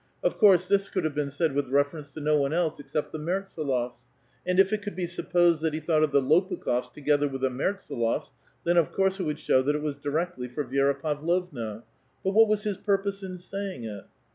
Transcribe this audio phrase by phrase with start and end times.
[0.23, 3.19] Of course, this could have been said "^^ith reference to no one else except the
[3.19, 4.07] Mertsdlofs;
[4.47, 7.49] and if it ^isould be supposed tliat he thought of the Lopukh6rs together ^^ritb the
[7.51, 8.31] Mertsdlofs,
[8.63, 11.83] then, of course, it would show that it w'^s ^^irectly for Vi^ra Pavlovna;
[12.23, 14.05] but what was his pur[x>se in isaying it?